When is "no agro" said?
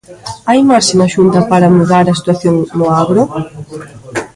2.77-3.23